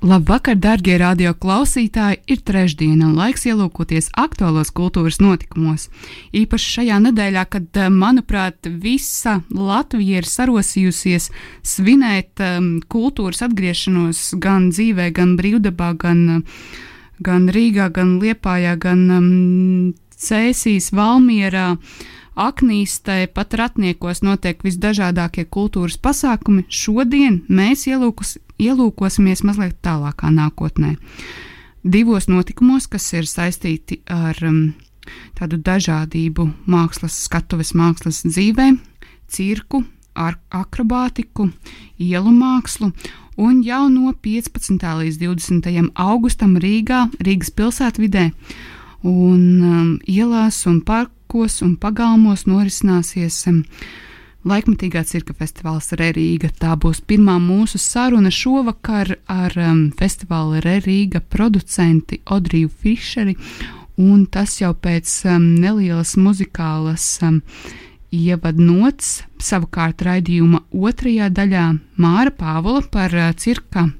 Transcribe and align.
Labvakar, 0.00 0.56
darbie 0.56 0.94
radio 0.96 1.34
klausītāji! 1.36 2.22
Ir 2.32 2.38
trešdiena 2.48 3.10
un 3.10 3.18
laiks 3.20 3.42
ielūkoties 3.50 4.06
aktuālos 4.16 4.70
kultūras 4.72 5.18
notikumos. 5.20 5.90
Īpaši 6.32 6.70
šajā 6.76 7.00
nedēļā, 7.04 7.42
kad, 7.52 7.66
eh, 7.76 7.90
manuprāt, 7.92 8.64
visa 8.64 9.42
Latvija 9.52 10.22
ir 10.22 10.24
sarosījusies 10.24 11.28
svinēt 11.60 12.40
um, 12.40 12.80
kultūras 12.80 13.44
atgriešanos 13.44 14.40
gan 14.40 14.70
dzīvē, 14.72 15.10
gan 15.12 15.36
brīvdabā, 15.36 15.92
gan, 16.00 16.44
gan 17.20 17.48
Rīgā, 17.52 17.92
gan 17.92 18.16
Liepājā, 18.24 18.78
gan 18.80 19.04
um, 19.18 19.94
Cēsīs, 20.16 20.94
Valmierā. 20.96 21.76
Aknīstē, 22.40 23.26
pat 23.36 23.52
ratniekos 23.58 24.22
notiek 24.24 24.62
visdažādākie 24.64 25.44
kultūras 25.44 25.98
pasākumi. 26.00 26.64
Šodien 26.72 27.42
mēs 27.52 27.84
ielūkus, 27.90 28.38
ielūkosimies 28.56 29.42
mazliet 29.44 29.76
tālākā 29.84 30.30
nākotnē. 30.32 30.94
Divos 31.84 32.30
notikumos, 32.32 32.86
kas 32.88 33.10
ir 33.12 33.28
saistīti 33.28 34.00
ar 34.08 34.40
um, 34.48 34.72
tādu 35.36 35.60
dažādību 35.60 36.48
mākslas, 36.64 37.18
skatuves 37.26 37.74
mākslas 37.76 38.22
dzīvē, 38.24 38.70
cirku, 39.28 39.84
ar 40.16 40.40
akrobātiku, 40.48 41.50
ielu 42.00 42.32
mākslu. 42.32 42.94
Un 43.40 43.60
jau 43.64 43.86
no 43.92 44.14
15. 44.16 44.80
līdz 44.80 45.20
20. 45.20 45.92
augustam 46.08 46.56
Rīgā, 46.60 47.06
Rīgas 47.20 47.52
pilsētvidē 47.52 48.30
un 49.04 49.44
um, 49.60 49.92
ielās 50.08 50.64
un 50.68 50.80
parkos 51.30 51.60
un 51.62 51.76
pagalmos 51.78 52.42
norisināsies 52.50 53.44
Laikmatīgā 54.42 55.04
cirka 55.04 55.34
festivāls 55.36 55.92
Rērīga. 55.94 56.48
Tā 56.58 56.72
būs 56.74 57.02
pirmā 57.06 57.36
mūsu 57.38 57.78
saruna 57.78 58.32
šovakar 58.32 59.12
ar 59.28 59.54
um, 59.60 59.92
festivāla 59.94 60.62
Rērīga 60.64 61.20
producenti 61.20 62.18
Odriju 62.24 62.70
Fišeri, 62.72 63.36
un 64.00 64.24
tas 64.26 64.56
jau 64.58 64.72
pēc 64.74 65.12
um, 65.28 65.46
nelielas 65.60 66.16
muzikālas 66.16 67.06
um, 67.22 67.42
ievadnots. 68.10 69.20
Savukārt 69.38 70.02
raidījuma 70.02 70.64
otrajā 70.72 71.30
daļā 71.30 71.66
Māra 72.00 72.34
Pāvula 72.34 72.82
par 72.90 73.14
uh, 73.14 73.30
cirka 73.36 73.90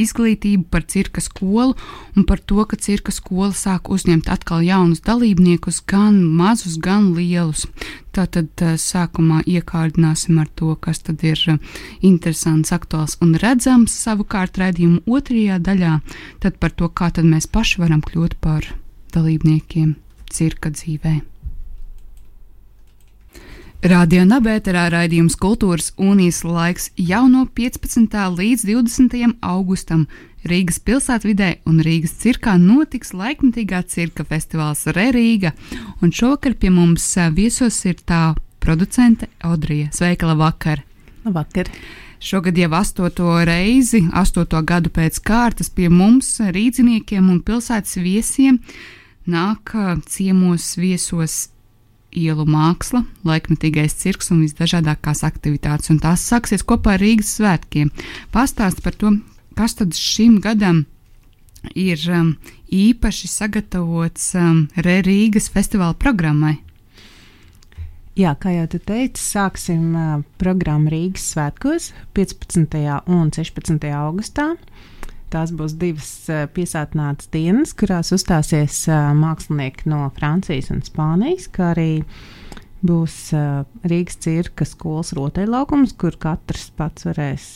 izglītību, 0.00 0.66
par 0.70 0.86
cirka 0.88 1.22
skolu 1.24 1.76
un 2.16 2.26
par 2.28 2.40
to, 2.40 2.62
ka 2.68 2.78
cirka 2.80 3.12
skola 3.14 3.52
sāk 3.56 3.90
uzņemt 3.92 4.30
atkal 4.32 4.64
jaunus 4.66 5.02
dalībniekus, 5.06 5.82
gan 5.86 6.20
mazus, 6.22 6.78
gan 6.82 7.12
lielus. 7.16 7.66
Tātad 8.14 8.50
eh, 8.64 8.74
sākumā 8.80 9.44
iekārdināsim 9.46 10.40
ar 10.42 10.50
to, 10.58 10.74
kas 10.82 11.02
tad 11.06 11.22
ir 11.26 11.38
eh, 11.52 11.62
interesants, 12.02 12.74
aktuāls 12.74 13.18
un 13.24 13.36
redzams. 13.38 13.94
Savukārt 13.94 14.58
redzījuma 14.58 15.04
otrajā 15.06 15.58
daļā 15.62 15.94
tad 16.42 16.58
par 16.62 16.74
to, 16.74 16.90
kā 16.90 17.12
tad 17.14 17.28
mēs 17.28 17.50
paši 17.50 17.82
varam 17.84 18.04
kļūt 18.04 18.38
par 18.42 18.66
dalībniekiem 19.14 19.96
cirka 20.32 20.72
dzīvēm. 20.74 21.37
Radio 23.78 24.24
Nabērā 24.26 24.88
raidījums 24.90 25.36
Kultūras 25.38 25.92
unijas 26.02 26.40
laiks 26.42 26.88
jau 26.98 27.28
no 27.30 27.44
15. 27.46 28.10
līdz 28.10 28.64
20. 28.66 29.36
augustam 29.38 30.08
Rīgas 30.42 30.80
pilsētvidē 30.82 31.60
un 31.62 31.76
Rīgas 31.86 32.16
cirkā 32.18 32.56
notiks 32.58 33.12
laikmatīgā 33.14 33.84
cirka 33.86 34.24
festivāls 34.26 34.82
Rīga. 34.90 35.52
Un 36.02 36.10
šovakar 36.10 36.56
pie 36.58 36.72
mums 36.74 37.06
viesos 37.36 37.78
ir 37.86 38.00
tā 38.02 38.34
producente 38.58 39.28
Audrija. 39.46 39.92
Sveika, 39.94 40.26
labvakar! 40.26 40.82
Labvakar! 41.22 41.70
Šogad 42.18 42.58
jau 42.58 42.72
astoto 42.74 43.36
reizi, 43.46 44.00
astoto 44.10 44.58
gadu 44.66 44.90
pēc 44.90 45.20
kārtas 45.22 45.70
pie 45.70 45.86
mums, 45.86 46.40
rīdziniekiem 46.40 47.30
un 47.30 47.38
pilsētas 47.46 47.94
viesiem, 48.02 48.58
nāk 49.30 49.70
ciemos 50.10 50.72
viesos 50.82 51.44
ielu 52.16 52.44
māksla, 52.48 53.02
laikmetīgais 53.28 53.96
cirks 54.00 54.32
un 54.32 54.42
visdažādākās 54.44 55.24
aktivitātes, 55.28 55.90
un 55.92 56.00
tās 56.02 56.24
sāksies 56.28 56.64
kopā 56.66 56.96
ar 56.96 57.02
Rīgas 57.02 57.34
svētkiem. 57.38 57.90
Pastāst 58.34 58.82
par 58.84 58.96
to, 58.96 59.18
kas 59.58 59.76
tad 59.78 59.96
šim 59.96 60.38
gadam 60.44 60.86
ir 61.74 62.00
um, 62.14 62.32
īpaši 62.72 63.28
sagatavots 63.30 64.32
um, 64.38 64.64
Rīgas 64.76 65.50
festivāla 65.52 65.96
programmai. 65.98 66.58
Jā, 68.18 68.32
kā 68.34 68.50
jau 68.50 68.66
te 68.66 68.80
teicu, 68.82 69.20
sāksim 69.22 69.82
uh, 69.94 70.22
programmu 70.42 70.90
Rīgas 70.90 71.28
svētkos 71.34 71.92
15. 72.18 72.78
un 73.14 73.30
16. 73.34 73.90
augustā. 73.94 74.54
Tās 75.32 75.52
būs 75.52 75.74
divas 75.76 76.10
uh, 76.32 76.46
piesātinātas 76.54 77.28
dienas, 77.34 77.74
kurās 77.76 78.14
uzstāsies 78.16 78.86
uh, 78.88 79.10
mākslinieki 79.18 79.90
no 79.92 80.06
Francijas 80.16 80.70
un 80.72 80.80
Spānijas, 80.86 81.50
kā 81.52 81.72
arī 81.74 81.90
būs 82.80 83.16
uh, 83.36 83.66
Rīgas 83.84 84.16
cirka 84.24 84.64
skolas 84.68 85.12
rotaļlaukums, 85.18 85.92
kur 86.00 86.16
katrs 86.20 86.70
pats 86.78 87.04
varēs 87.08 87.48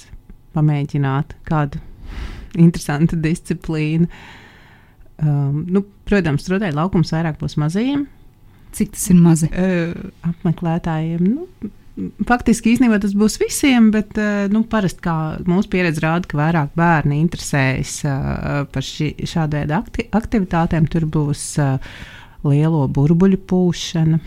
pamēģināt 0.53 1.37
kādu 1.49 1.81
interesantu 2.61 3.17
disciplīnu. 3.23 4.09
Um, 5.23 5.63
nu, 5.71 5.85
protams, 6.09 6.49
rotaļlaukums 6.51 7.13
vairāk 7.15 7.39
būs 7.41 7.57
mazajiem. 7.61 8.05
Cik 8.77 8.93
tas 8.97 9.09
ir 9.13 9.21
mazi? 9.21 9.49
Uh, 9.53 9.93
apmeklētājiem. 10.29 11.25
Nu, 11.25 11.73
Faktiski 12.25 12.73
īstenībā 12.73 12.97
tas 13.03 13.13
būs 13.13 13.35
visiem, 13.37 13.91
bet 13.93 14.17
nu, 14.49 14.63
parasti 14.65 15.13
mūsu 15.45 15.69
pieredze 15.69 16.01
rāda, 16.01 16.25
ka 16.31 16.39
vairāk 16.39 16.71
bērni 16.79 17.19
interesējas 17.21 17.99
par 18.73 18.87
ši, 18.87 19.11
šādu 19.29 19.59
veidu 19.59 19.77
akti, 19.77 20.07
aktivitātēm. 20.09 20.87
Tur 20.89 21.05
būs 21.05 21.43
lielo 22.49 22.87
burbuļu 22.89 23.39
pūšana, 23.45 24.21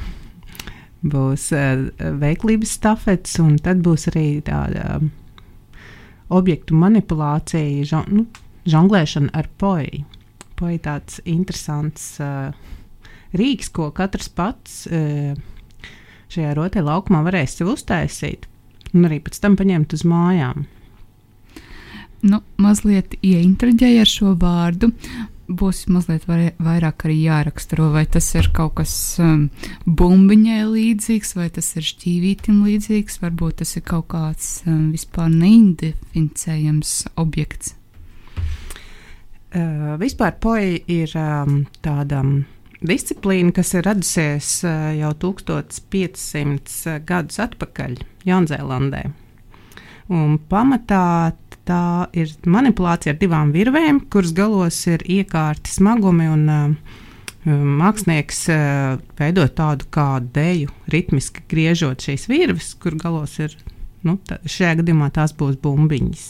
būs 1.09 1.47
veiklības 2.21 2.75
stafets, 2.77 3.39
un 3.41 3.57
tad 3.57 3.81
būs 3.85 4.11
arī 4.13 4.27
tāda 4.45 4.99
objektu 6.29 6.77
manipulācija, 6.77 7.81
žon, 7.89 8.05
nu, 8.13 8.27
žonglēšana 8.69 9.33
ar 9.33 9.49
poeju. 9.57 10.05
Poeja 10.55 10.85
tāds 10.91 11.17
interesants 11.25 12.13
rīks, 13.33 13.73
ko 13.73 13.89
katrs 13.89 14.29
pats 14.29 14.85
šajā 16.33 16.55
rotaļu 16.57 16.89
laukumā 16.89 17.21
varēs 17.25 17.59
sev 17.59 17.73
uztaisīt 17.75 18.49
un 18.95 19.09
arī 19.09 19.19
pēc 19.23 19.39
tam 19.43 19.57
paņemt 19.59 19.93
uz 19.97 20.03
mājām. 20.07 20.65
Nu, 22.25 22.41
mazliet 22.61 23.17
ieintriģēja 23.21 24.03
ar 24.05 24.09
šo 24.09 24.33
vārdu. 24.41 24.89
Būs 25.45 25.83
mazliet 25.93 26.23
vairāk 26.25 27.03
arī 27.05 27.19
jāraksturo, 27.27 27.91
vai 27.93 28.07
tas 28.09 28.31
ir 28.33 28.47
kaut 28.55 28.79
kas 28.79 28.93
um, 29.21 29.43
bumbiņai 29.85 30.63
līdzīgs, 30.71 31.35
vai 31.37 31.51
tas 31.53 31.69
ir 31.77 31.85
šķīvītim 31.85 32.63
līdzīgs, 32.65 33.19
varbūt 33.21 33.59
tas 33.61 33.75
ir 33.77 33.85
kaut 33.85 34.07
kāds 34.15 34.47
um, 34.65 34.87
vispār 34.95 35.29
neidentificējams 35.35 36.95
objekts. 37.21 37.75
Uh, 39.55 39.93
vispār 40.01 40.33
poja 40.41 40.81
ir 40.91 41.13
um, 41.13 41.61
tāda 41.85 42.23
um, 42.25 42.33
disciplīna, 42.81 43.53
kas 43.55 43.73
ir 43.77 43.85
radusies 43.87 44.49
eh, 44.67 44.89
jau 44.99 45.13
1500 45.27 46.99
gadus 47.07 47.39
atpakaļ 47.45 47.97
Jaunzēlandē. 48.27 49.05
Un 50.15 50.37
pamatā 50.49 51.33
tā 51.65 51.85
ir 52.13 52.29
manipulācija 52.45 53.15
ar 53.15 53.21
divām 53.21 53.49
virvēm, 53.55 54.03
kuras 54.13 54.35
galos 54.37 54.77
ir 54.85 55.01
iekārti 55.09 55.71
smagumi 55.73 56.27
un 56.29 56.43
uh, 56.53 56.99
mākslinieks 57.45 58.45
veido 59.19 59.45
tādu 59.53 59.85
kā 59.93 60.07
deju, 60.33 60.71
ritmiski 60.89 61.43
griežot 61.49 62.05
šīs 62.05 62.27
virves, 62.29 62.73
kur 62.81 62.97
galos 62.97 63.37
ir, 63.41 63.53
nu, 64.05 64.17
tā, 64.25 64.39
šajā 64.45 64.79
gadījumā 64.81 65.11
tās 65.13 65.35
būs 65.37 65.59
bumbiņas. 65.61 66.25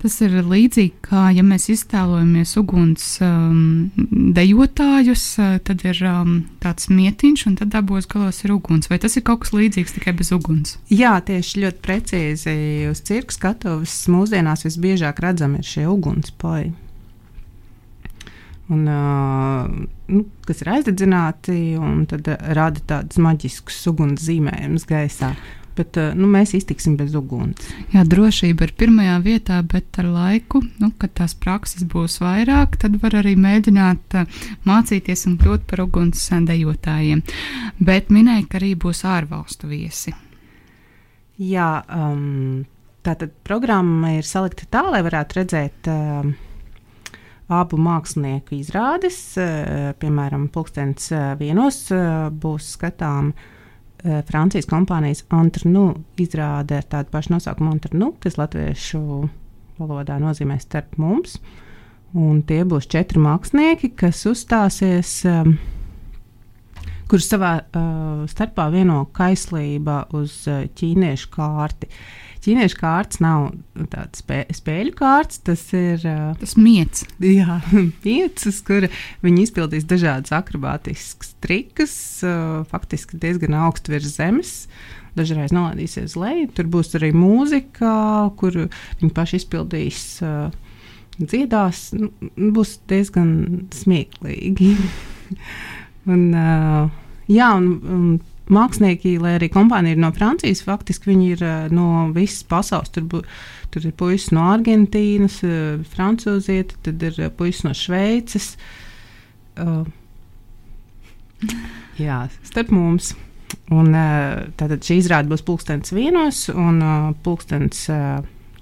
Tas 0.00 0.14
ir 0.24 0.32
līdzīgi 0.48 1.02
kā, 1.04 1.26
ja 1.36 1.42
mēs 1.44 1.66
iztēlojamies 1.74 2.54
uguns 2.56 3.04
um, 3.20 3.90
dejotājus, 4.36 5.24
uh, 5.36 5.58
tad 5.60 5.84
ir 5.84 6.00
um, 6.08 6.38
tāds 6.62 6.88
mietiņš, 6.88 7.42
un 7.50 7.58
tad 7.58 7.76
abos 7.76 8.08
galos 8.08 8.40
ir 8.46 8.54
uguns. 8.54 8.88
Vai 8.88 8.96
tas 9.02 9.18
ir 9.20 9.26
kaut 9.28 9.42
kas 9.44 9.52
līdzīgs 9.52 9.98
tikai 9.98 10.14
bez 10.16 10.32
uguns? 10.32 10.78
Jā, 10.88 11.18
tieši 11.26 11.66
ļoti 11.66 11.84
precīzi 11.84 12.56
uz 12.88 13.04
cirka 13.04 13.36
skatuves 13.36 13.98
mūsdienās 14.08 14.64
visbiežāk 14.64 15.20
redzami 15.20 15.60
ir 15.60 15.68
šie 15.68 15.84
ugunspoji. 15.92 16.72
Un, 18.70 18.88
uh, 18.88 19.68
nu, 20.14 20.24
kas 20.48 20.64
ir 20.64 20.76
aizdedzināti, 20.78 21.60
un 21.76 22.06
tad 22.08 22.28
rada 22.56 22.80
tādus 22.88 23.20
maģiskus 23.20 23.82
uguns 23.92 24.24
zīmējumus 24.24 24.88
gaisā 24.88 25.34
bet 25.78 25.98
uh, 26.00 26.10
nu, 26.16 26.28
mēs 26.30 26.54
iztiksim 26.56 26.96
bez 26.98 27.14
uguns. 27.18 27.70
Jā, 27.94 28.04
drošība 28.08 28.66
ir 28.66 28.72
pirmajā 28.78 29.16
vietā, 29.24 29.60
bet 29.66 30.00
ar 30.02 30.08
laiku, 30.10 30.62
nu, 30.82 30.90
kad 31.00 31.14
tās 31.20 31.36
prakses 31.38 31.86
būs 31.88 32.20
vairāk, 32.22 32.78
tad 32.82 32.98
var 33.02 33.18
arī 33.20 33.36
mēģināt 33.40 34.18
uh, 34.20 34.40
mācīties 34.68 35.26
un 35.30 35.38
kļūt 35.40 35.68
par 35.70 35.84
uguns 35.86 36.26
dejotājiem. 36.50 37.22
Bet 37.78 38.10
minēja, 38.14 38.46
ka 38.50 38.60
arī 38.60 38.74
būs 38.80 39.04
ārvalstu 39.08 39.70
viesi. 39.70 40.14
Jā, 41.40 41.70
um, 41.96 42.66
tātad 43.06 43.32
programma 43.46 44.16
ir 44.18 44.28
salikta 44.28 44.68
tā, 44.70 44.84
lai 44.90 45.04
varētu 45.06 45.42
redzēt. 45.42 45.90
Uh, 45.90 46.32
abu 47.50 47.74
mākslinieku 47.82 48.54
izrādes. 48.60 49.16
Piemēram, 49.98 50.44
pulkstenis 50.54 51.08
vienos 51.40 51.80
būs 51.90 52.68
skatām 52.76 53.32
Eh, 53.32 53.56
Francijas 54.28 54.68
kompānijas 54.70 55.24
Antrnu 55.34 55.90
izrāde 56.20 56.78
ar 56.80 56.86
tādu 56.88 57.12
pašu 57.12 57.34
nosaukumu 57.34 57.74
Antrnu, 57.74 58.12
kas 58.22 58.38
latviešu 58.40 59.02
valodā 59.80 60.16
nozīmē 60.22 60.56
starp 60.62 60.96
mums. 61.00 61.38
Un 62.16 62.40
tie 62.42 62.62
būs 62.66 62.88
četri 62.90 63.20
mākslinieki, 63.22 63.92
kas 64.00 64.24
uzstāsies, 64.26 65.12
um, 65.30 65.52
kurus 67.10 67.28
savā 67.30 67.52
uh, 67.60 68.24
starpā 68.30 68.66
vieno 68.74 69.04
kaislība 69.14 70.02
uz 70.18 70.42
ķīniešu 70.48 71.30
kārti. 71.36 71.90
Uh, 71.90 72.29
ķīniešu 72.44 72.78
kārtas 72.80 73.20
nav 73.22 73.50
tāds 73.92 74.22
spē, 74.22 74.42
spēļu 74.54 74.94
kārts, 74.98 75.42
tas 75.46 75.62
ir. 75.76 76.04
Tas 76.40 76.56
miets. 76.58 77.04
Jā, 77.22 77.60
miets, 78.06 78.62
kur 78.66 78.88
viņi 79.24 79.44
izpildīs 79.46 79.88
dažādas 79.88 80.32
akrobātiskas 80.36 81.34
trikus, 81.44 81.94
uh, 82.24 82.62
faktiski 82.70 83.20
diezgan 83.20 83.58
augstu 83.60 83.94
virs 83.96 84.16
zemes. 84.16 84.54
Dažreiz 85.18 85.50
nolādīsies 85.50 86.14
leju, 86.14 86.50
tur 86.54 86.68
būs 86.70 86.94
arī 86.94 87.10
mūzika, 87.16 87.92
kur 88.38 88.54
viņi 89.00 89.10
paši 89.16 89.40
izpildīs. 89.40 90.02
Dziedās, 91.20 91.80
nu, 91.98 92.12
būs 92.54 92.76
diezgan 92.88 93.32
smieklīgi. 93.74 94.70
un, 96.12 96.22
uh, 96.30 96.86
jā, 97.28 97.50
un, 97.58 97.72
un 97.90 98.06
mākslinieki, 98.52 99.14
lai 99.22 99.36
arī 99.38 99.50
kompānija 99.52 99.96
ir 99.96 100.02
no 100.02 100.10
Francijas, 100.16 100.62
faktiski 100.66 101.12
viņi 101.12 101.30
ir 101.34 101.44
uh, 101.46 101.70
no 101.74 102.10
visas 102.14 102.44
pasaules. 102.48 102.92
Tur, 102.94 103.06
bu, 103.10 103.22
tur 103.74 103.86
ir 103.86 103.94
puisis 103.98 104.32
no 104.36 104.48
Argentīnas, 104.52 105.40
uh, 105.46 105.80
francūzieti, 105.94 106.78
tad 106.86 107.02
ir 107.08 107.18
uh, 107.20 107.32
puisis 107.34 107.64
no 107.66 107.74
Šveices. 107.76 108.52
Uh, 109.60 109.84
jā, 112.00 112.22
starp 112.46 112.72
mums. 112.74 113.14
Un, 113.70 113.94
tātad 114.58 114.82
šī 114.82 114.96
izrāde 114.98 115.30
būs 115.30 115.44
pulkstenis 115.46 115.92
vienos 115.94 116.44
un 116.50 116.80
pulkstenis 117.22 117.84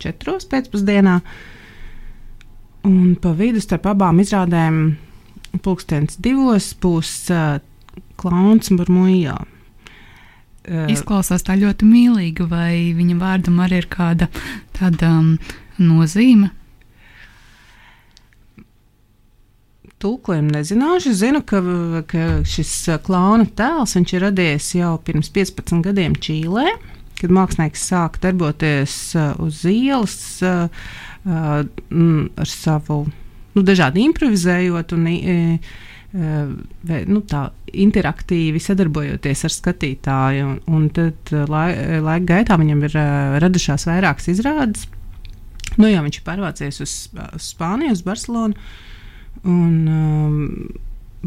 četros 0.01 0.45
pēcpusdienā. 0.49 1.15
Un 2.89 3.15
pa 3.21 3.33
vidu 3.37 3.61
starp 3.65 3.89
abām 3.91 4.21
izrādēm 4.21 4.83
pulkstenis 5.65 6.19
divos 6.23 6.71
būs 6.81 7.13
uh, 7.33 7.59
klauns 8.21 8.73
Burmujā. 8.75 9.37
Uh, 10.69 10.85
Izklausās 10.93 11.47
tā 11.47 11.57
ļoti 11.57 11.87
mīlīgi, 11.89 12.45
vai 12.51 12.93
viņa 12.97 13.17
vārdam 13.21 13.61
arī 13.65 13.81
ir 13.81 13.89
kāda 13.89 14.29
tāda 14.77 15.15
um, 15.19 15.31
nozīme? 15.81 16.51
Tūkojumu 19.99 20.53
nezināšu. 20.55 21.11
Es 21.11 21.23
zinu, 21.25 21.41
ka, 21.43 21.63
ka 22.11 22.27
šis 22.47 22.75
klauna 23.07 23.49
tēls 23.59 23.97
ir 23.99 24.23
radies 24.23 24.69
jau 24.77 24.93
pirms 25.03 25.33
15 25.35 25.83
gadiem 25.89 26.15
Čīlē, 26.15 26.77
kad 27.19 27.35
mākslinieks 27.35 27.89
sāka 27.91 28.29
darboties 28.29 28.99
uz 29.43 29.65
ielas 29.67 30.19
uh, 30.47 30.69
uh, 31.25 31.65
ar 31.65 32.53
savu 32.53 33.07
nu, 33.09 33.65
dažādu 33.65 34.05
improvizējot 34.05 34.95
un 34.95 35.09
uh, 35.17 35.75
vai, 36.13 37.03
nu, 37.05 37.21
tā 37.29 37.49
interaktīvi 37.77 38.61
sadarbojoties 38.63 39.45
ar 39.45 39.53
skatītāju. 39.53 40.47
Un, 40.49 40.59
un 40.73 40.89
tad 40.95 41.33
lai, 41.51 41.69
laika 42.01 42.27
gaitā 42.33 42.57
viņam 42.61 42.85
ir 42.89 42.97
uh, 42.97 43.39
radušās 43.43 43.85
vairākas 43.91 44.31
izrādes. 44.33 44.87
Nu, 45.77 45.87
jā, 45.91 46.01
viņš 46.03 46.21
ir 46.21 46.27
pārvācies 46.27 46.81
uz, 46.83 46.95
Spāniju, 47.45 47.95
uz 47.95 48.03
Barcelonu. 48.07 48.57
Un, 49.45 49.75
um, 49.93 50.39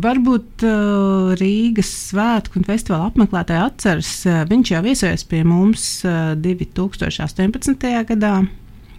varbūt 0.01 0.65
uh, 0.65 1.31
Rīgas 1.39 1.91
svētku 2.09 2.59
un 2.59 2.67
festivāla 2.67 3.11
apmeklētāji 3.11 3.63
atceras, 3.67 4.11
uh, 4.25 4.41
viņš 4.49 4.73
jau 4.73 4.81
viesojas 4.87 5.27
pie 5.29 5.45
mums 5.47 5.85
uh, 6.09 6.33
2018. 6.41 7.87
gadā. 8.11 8.35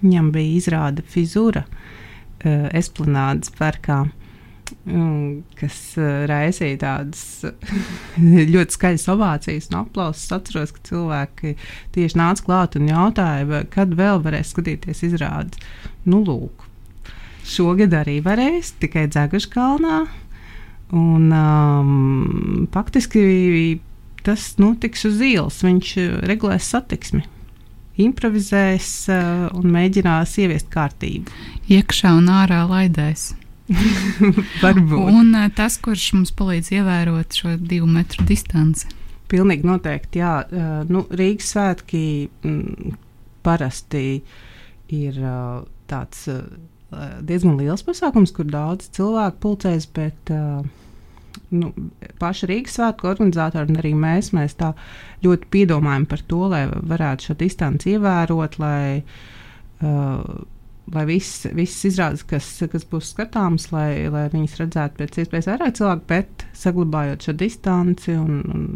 Viņam 0.03 0.33
bija 0.35 0.57
izrāde 0.63 1.05
Fizura 1.11 1.67
uh, 1.67 2.71
Esplanādes 2.71 3.53
parkā. 3.59 4.05
Uh, 4.07 4.22
kas 5.59 5.77
uh, 5.99 6.25
raisīja 6.31 6.81
tādas 6.83 7.45
ļoti 8.55 8.77
skaļas 8.77 9.07
ovācijas 9.13 9.71
un 9.71 9.79
aplausus. 9.83 10.27
Es 10.27 10.37
atceros, 10.37 10.75
ka 10.75 10.85
cilvēki 10.89 11.55
tieši 11.97 12.21
nāca 12.21 12.47
klāt 12.47 12.79
un 12.81 12.91
jautāja, 12.91 13.63
kad 13.73 13.95
vēl 13.99 14.23
varēs 14.25 14.55
skatīties 14.55 15.05
izrādes. 15.09 15.61
Nu, 16.09 16.23
lūk, 16.27 16.67
šogad 17.49 17.95
arī 18.03 18.21
varēs, 18.25 18.75
tikai 18.83 19.09
Dzeguškalnā. 19.13 20.03
Un 20.93 21.31
um, 21.33 22.67
faktiski 22.73 23.23
tas 24.27 24.51
notiks 24.61 25.07
uz 25.09 25.23
ielas. 25.25 25.63
Viņš 25.65 25.95
regulēs 26.29 26.69
satiksmi 26.75 27.25
improvizēs 28.01 28.89
uh, 29.13 29.47
un 29.57 29.73
mēģinās 29.73 30.37
ieviest 30.41 30.71
kārtību. 30.73 31.33
Iekšā 31.73 32.15
un 32.17 32.31
ārā 32.33 32.63
laidēs. 32.69 33.33
Un 35.19 35.33
uh, 35.35 35.47
tas, 35.57 35.79
kurš 35.83 36.09
mums 36.17 36.35
palīdz 36.39 36.73
ievērot 36.79 37.39
šo 37.39 37.57
divu 37.61 37.89
metru 37.91 38.27
distanci. 38.29 38.91
Pilnīgi 39.33 39.67
noteikti, 39.69 40.21
jā. 40.21 40.35
Uh, 40.49 40.83
nu, 40.93 41.07
Rīgas 41.11 41.55
svētki 41.55 42.05
mm, 42.45 42.99
parasti 43.47 44.07
ir 44.93 45.23
uh, 45.23 45.63
tāds 45.91 46.29
diezgan 47.25 47.57
liels 47.57 47.81
pasākums, 47.87 48.35
kur 48.37 48.45
daudz 48.53 48.91
cilvēku 48.93 49.39
pulcēs, 49.41 49.87
bet 49.97 50.29
nu, 51.57 51.71
paši 52.21 52.49
Rīgas 52.51 52.77
svētku 52.79 53.09
organizatori 53.09 53.73
un 53.73 53.81
arī 53.81 53.93
mēs, 53.97 54.33
mēs 54.37 54.57
tā 54.61 54.73
ļoti 55.25 55.49
piedomājam 55.53 56.07
par 56.11 56.25
to, 56.29 56.43
lai 56.53 56.65
varētu 56.69 57.31
šo 57.31 57.37
distanci 57.41 57.95
ievērot, 57.95 58.59
lai 58.63 59.01
uh, 59.01 60.21
lai 60.93 61.07
viss, 61.09 61.47
viss 61.57 61.87
izrādes, 61.89 62.25
kas, 62.29 62.47
kas 62.73 62.85
būs 62.89 63.13
skatāms, 63.15 63.71
lai, 63.73 64.09
lai 64.13 64.27
viņas 64.33 64.59
redzētu 64.61 65.01
pēc 65.01 65.19
iespējas 65.23 65.49
vairāk 65.53 65.75
cilvēku, 65.79 66.07
bet 66.11 66.47
saglabājot 66.59 67.27
šo 67.27 67.35
distanci 67.41 68.17
un, 68.19 68.41
un, 68.53 68.71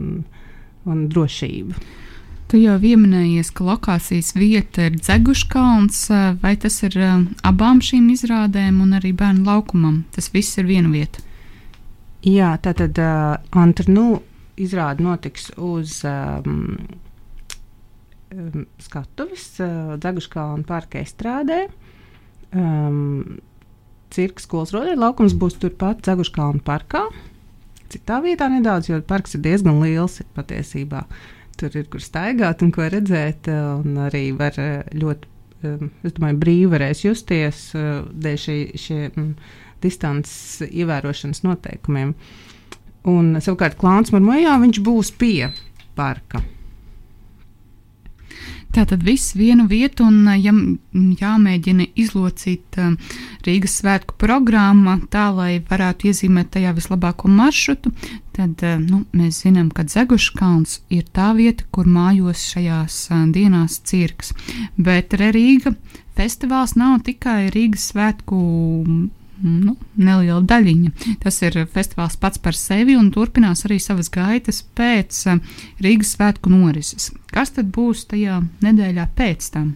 un 0.88 1.06
drošību. 1.12 1.86
Tu 2.46 2.60
jau 2.62 2.76
pieminējies, 2.78 3.50
ka 3.50 3.64
lokācijas 3.66 4.30
vieta 4.38 4.86
ir 4.86 5.00
Dzeguškalns, 5.00 6.04
vai 6.42 6.54
tas 6.62 6.76
ir 6.86 6.94
um, 7.02 7.24
abām 7.46 7.80
šīm 7.82 8.06
izrādēm 8.14 8.78
un 8.84 8.94
arī 9.00 9.10
bērnu 9.18 9.42
laukumam? 9.48 10.04
Tas 10.14 10.30
viss 10.34 10.54
ir 10.60 10.68
viena 10.68 10.92
vieta. 10.92 11.24
Jā, 12.26 12.52
tā 12.62 12.72
tad 12.78 12.98
uh, 13.02 13.34
Antrnu 13.58 14.20
izrāde 14.62 15.02
notiks 15.04 15.50
uz 15.58 15.98
um, 16.06 16.78
um, 18.30 18.62
skatuves 18.82 19.48
uh, 19.58 19.98
Dzeguškalna 19.98 20.62
parka 20.70 21.02
estrādē. 21.02 21.64
Uh, 21.66 21.85
um, 22.56 23.38
cirka 24.14 24.42
skolas 24.42 24.72
rodeļa 24.74 24.98
laukums 25.00 25.36
būs 25.38 25.58
turpat 25.60 26.04
Zaguškalna 26.06 26.62
parkā. 26.66 27.06
Citā 27.92 28.18
vietā 28.24 28.48
nedaudz, 28.50 28.90
jo 28.90 28.98
parks 29.06 29.36
ir 29.36 29.44
diezgan 29.44 29.78
liels 29.82 30.18
patiesībā. 30.34 31.04
Tur 31.56 31.76
ir 31.78 31.86
kur 31.92 32.02
staigāt 32.02 32.64
un 32.64 32.72
ko 32.74 32.88
redzēt, 32.92 33.48
un 33.48 34.00
arī 34.08 34.26
var 34.36 34.58
eh, 34.60 34.82
ļoti, 34.96 35.30
um, 35.68 35.92
es 36.04 36.16
domāju, 36.16 36.40
brīvi 36.42 36.72
varēs 36.74 37.04
justies 37.06 37.62
uh, 37.78 38.02
dēļ 38.10 38.42
šī, 38.42 38.58
šie 38.80 38.98
um, 39.14 39.30
distances 39.84 40.66
ievērošanas 40.66 41.44
noteikumiem. 41.46 42.12
Un 43.06 43.38
savukārt 43.38 43.78
Klāns 43.78 44.12
Marmojā 44.12 44.58
viņš 44.64 44.82
būs 44.84 45.14
pie 45.16 45.52
parka. 45.96 46.42
Tā 48.76 48.82
tad 48.84 49.00
viss 49.06 49.32
vienu 49.32 49.64
vietu, 49.70 50.04
un 50.04 50.26
ja 50.36 50.52
jāmēģina 51.16 51.86
izlocīt 51.96 52.76
Rīgas 53.46 53.78
svētku 53.80 54.18
programma 54.20 54.98
tā, 55.08 55.30
lai 55.32 55.62
varētu 55.64 56.10
iezīmēt 56.10 56.50
tajā 56.58 56.74
vislabāko 56.76 57.30
maršrutu, 57.32 57.94
tad 58.36 58.60
nu, 58.82 59.06
mēs 59.16 59.40
zinām, 59.46 59.70
ka 59.72 59.86
Zeguškalns 59.88 60.82
ir 60.92 61.06
tā 61.08 61.30
vieta, 61.38 61.64
kur 61.72 61.88
mājos 61.88 62.44
šajās 62.52 62.98
dienās 63.32 63.78
cirks. 63.88 64.34
Bet 64.76 65.16
Rīga 65.16 65.72
festivāls 66.20 66.76
nav 66.76 67.00
tikai 67.08 67.46
Rīgas 67.56 67.94
svētku 67.94 68.42
nu, 69.42 69.76
neliela 69.98 70.40
daļiņa. 70.48 71.16
Tas 71.22 71.40
ir 71.44 71.58
festivāls 71.72 72.18
pats 72.20 72.40
par 72.42 72.56
sevi 72.56 72.96
un 72.98 73.10
turpinās 73.14 73.66
arī 73.68 73.78
savas 73.82 74.10
gaitas 74.12 74.62
pēc 74.76 75.22
eh, 75.30 75.40
Rīgas 75.84 76.14
svētku 76.16 76.52
norises. 76.52 77.10
Kas 77.32 77.52
tad 77.56 77.72
būs 77.74 78.06
tajā 78.12 78.40
nedēļā 78.64 79.08
pēc 79.16 79.50
tam? 79.54 79.74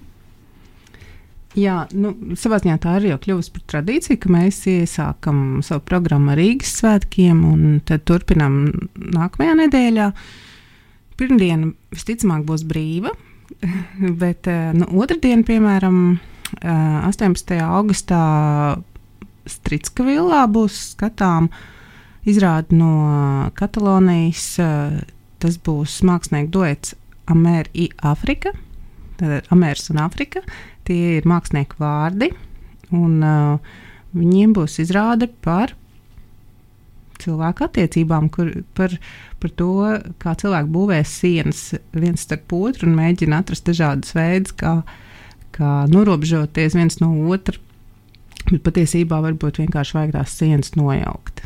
Jā, 1.59 1.83
nu, 1.99 2.13
savā 2.39 2.61
ziņā 2.63 2.77
tā 2.79 2.93
arī 2.95 3.11
jau 3.11 3.19
kļuvusi 3.25 3.53
par 3.57 3.63
tradīciju, 3.73 4.19
ka 4.23 4.31
mēs 4.31 4.61
iesākam 4.71 5.41
savu 5.67 5.83
programmu 5.89 6.31
ar 6.31 6.39
Rīgas 6.39 6.77
svētkiem 6.79 7.43
un 7.49 7.81
tad 7.87 8.05
turpinām 8.07 8.63
nākamajā 8.95 9.57
nedēļā. 9.65 10.07
Pirmdiena 11.19 11.73
visticamāk 11.93 12.47
būs 12.49 12.63
brīva, 12.71 13.13
bet 14.23 14.47
eh, 14.51 14.71
nu, 14.79 14.87
otrdiena, 15.03 15.43
piemēram, 15.47 16.05
18. 16.63 17.55
Eh, 17.55 17.63
augustā 17.63 18.23
Stritska 19.51 20.07
villā 20.07 20.45
būs 20.51 20.79
skatām 20.95 21.51
izrāde 22.29 22.77
no 22.77 23.51
Katalonijas. 23.59 24.55
Tas 25.41 25.57
būs 25.65 26.01
mākslinieku 26.05 26.53
duets 26.53 26.95
Amēra 27.31 27.71
i 27.73 27.89
Afrika. 28.05 28.53
Tad 29.21 29.49
Amērs 29.55 29.89
un 29.93 30.03
Afrika. 30.03 30.43
Tie 30.85 31.19
ir 31.19 31.29
mākslinieku 31.29 31.81
vārdi. 31.81 32.31
Un, 32.97 33.21
uh, 33.23 33.79
viņiem 34.17 34.55
būs 34.57 34.81
izrāde 34.83 35.31
par 35.45 35.75
cilvēku 37.21 37.67
attiecībām, 37.67 38.31
kur, 38.33 38.53
par, 38.77 38.95
par 39.43 39.53
to, 39.61 39.73
kā 40.23 40.35
cilvēki 40.41 40.73
būvēs 40.73 41.17
sienas 41.23 41.63
viens 41.93 42.25
starp 42.25 42.53
otru 42.57 42.89
un 42.89 42.97
mēģina 42.97 43.43
atrast 43.43 43.69
dažādas 43.69 44.15
veidus, 44.17 44.55
kā, 44.57 44.79
kā 45.57 45.73
norobežoties 45.93 46.79
viens 46.79 47.01
no 47.03 47.13
otra 47.33 47.61
Bet 48.51 48.65
patiesībā 48.67 49.21
varbūt 49.23 49.63
vienkārši 49.63 49.97
vajag 49.97 50.17
tās 50.17 50.35
sienas 50.41 50.75
nojaukt. 50.79 51.45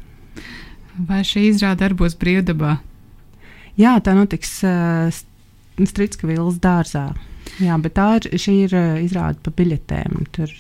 Vai 1.09 1.23
šī 1.27 1.49
izrāde 1.51 1.85
arī 1.87 1.99
būs 2.01 2.17
brīvdabā? 2.21 2.79
Jā, 3.81 3.97
tā 4.05 4.15
notiks 4.15 4.61
uh, 4.65 5.11
Stritska 5.83 6.29
Vils 6.31 6.61
dārzā. 6.63 7.09
Jā, 7.63 7.77
bet 7.79 7.95
tā 7.99 8.07
ir, 8.19 8.29
ir 8.51 8.75
izrāde 9.05 9.39
pa 9.45 9.53
biļetēm. 9.55 10.25
Tur 10.35 10.51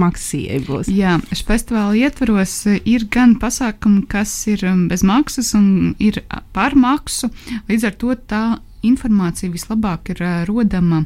maksai 0.00 0.60
būs. 0.66 0.90
Jā, 0.92 1.16
šī 1.30 1.46
festivāla 1.48 1.96
ietvaros 2.00 2.54
ir 2.82 3.06
gan 3.12 3.36
pasākumi, 3.40 4.04
kas 4.10 4.32
ir 4.52 4.64
bez 4.90 5.04
maksas 5.06 5.54
un 5.56 5.94
ir 6.02 6.20
par 6.56 6.76
maksu. 6.76 7.30
Līdz 7.70 7.88
ar 7.88 7.96
to 8.02 8.16
tā 8.28 8.42
informācija 8.88 9.52
vislabāk 9.52 10.12
ir 10.14 10.22
uh, 10.24 10.38
rodama 10.48 11.02